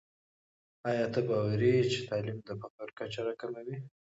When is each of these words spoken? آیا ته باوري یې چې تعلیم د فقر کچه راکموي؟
آیا 0.89 1.05
ته 1.13 1.19
باوري 1.27 1.69
یې 1.77 1.83
چې 1.91 1.99
تعلیم 2.09 2.37
د 2.43 2.49
فقر 2.61 2.87
کچه 2.97 3.21
راکموي؟ 3.27 3.77